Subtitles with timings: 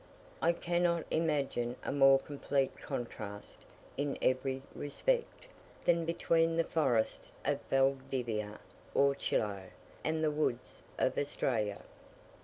[0.41, 3.67] I cannot imagine a more complete contrast,
[3.97, 5.47] in every respect,
[5.85, 8.59] than between the forests of Valdivia
[8.95, 9.69] or Chiloe,
[10.03, 11.83] and the woods of Australia.